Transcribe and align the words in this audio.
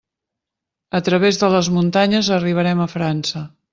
A 0.99 1.01
través 1.09 1.39
de 1.41 1.49
les 1.57 1.69
muntanyes 1.75 2.31
arribarem 2.39 2.83
a 2.87 2.89
França. 2.97 3.45